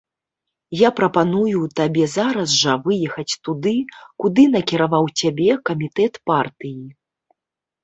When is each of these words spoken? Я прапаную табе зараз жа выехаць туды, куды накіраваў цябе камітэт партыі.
Я 0.77 0.89
прапаную 0.99 1.61
табе 1.79 2.05
зараз 2.13 2.55
жа 2.63 2.73
выехаць 2.87 3.27
туды, 3.49 3.75
куды 4.25 4.49
накіраваў 4.57 5.05
цябе 5.23 5.61
камітэт 5.73 6.13
партыі. 6.33 6.81